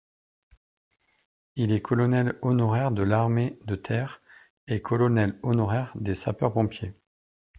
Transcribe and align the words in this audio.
Il 1.55 1.71
est 1.71 1.83
colonel 1.83 2.39
honoraire 2.41 2.89
de 2.91 3.03
l’armée 3.03 3.59
de 3.65 3.75
terre 3.75 4.19
et 4.67 4.81
colonel 4.81 5.37
honoraire 5.43 5.91
de 5.93 6.15
sapeurs-pompiers. 6.15 6.95